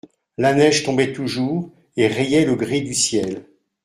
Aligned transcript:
La 0.39 0.55
neige 0.55 0.81
tombait 0.83 1.13
toujours 1.13 1.69
et 1.95 2.07
rayait 2.07 2.43
le 2.43 2.55
gris 2.55 2.81
du 2.81 2.95
ciel. 2.95 3.45